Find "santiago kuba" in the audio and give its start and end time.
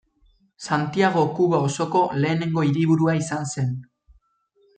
0.67-1.59